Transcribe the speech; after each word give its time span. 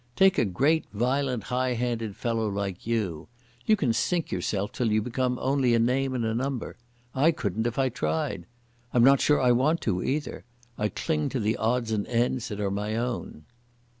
Take 0.15 0.39
a 0.39 0.45
great 0.45 0.87
violent 0.91 1.43
high 1.43 1.75
handed 1.75 2.15
fellow 2.15 2.49
like 2.49 2.87
you. 2.87 3.27
You 3.67 3.75
can 3.75 3.93
sink 3.93 4.31
yourself 4.31 4.71
till 4.71 4.91
you 4.91 4.99
become 4.99 5.37
only 5.39 5.75
a 5.75 5.79
name 5.79 6.15
and 6.15 6.25
a 6.25 6.33
number. 6.33 6.75
I 7.13 7.29
couldn't 7.29 7.67
if 7.67 7.77
I 7.77 7.89
tried. 7.89 8.47
I'm 8.95 9.03
not 9.03 9.21
sure 9.21 9.37
if 9.37 9.45
I 9.45 9.51
want 9.51 9.79
to 9.81 10.01
either. 10.03 10.43
I 10.75 10.89
cling 10.89 11.29
to 11.29 11.39
the 11.39 11.55
odds 11.55 11.91
and 11.91 12.07
ends 12.07 12.47
that 12.47 12.59
are 12.59 12.71
my 12.71 12.95
own." 12.95 13.43